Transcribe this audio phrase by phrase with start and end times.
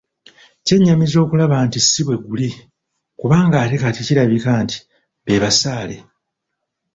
[0.65, 2.49] Kyennyamiza okulaba nga si bwe guli,
[3.19, 4.77] kubanga ate kati kirabika nti
[5.25, 5.97] be basaale.